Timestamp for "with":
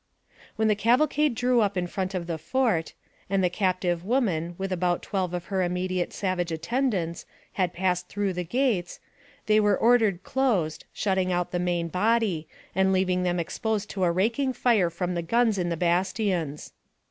4.57-4.71